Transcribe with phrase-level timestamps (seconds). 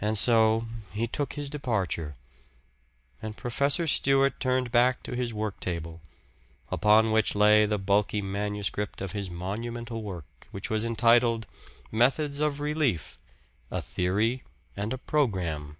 [0.00, 2.14] And so he took his departure;
[3.20, 6.00] and Professor Stewart turned back to his work table,
[6.70, 11.48] upon which lay the bulky manuscript of his monumental work, which was entitled:
[11.90, 13.18] "Methods of Relief;
[13.68, 14.44] A Theory
[14.76, 15.76] and a Programme."